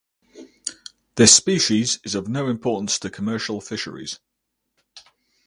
This 1.13 1.31
species 1.35 1.99
is 2.03 2.15
of 2.15 2.27
no 2.27 2.47
importance 2.47 2.97
to 2.97 3.11
commercial 3.11 3.61
fisheries. 3.61 4.19